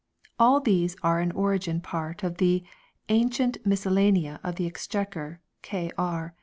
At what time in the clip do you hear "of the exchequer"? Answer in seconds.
4.43-5.41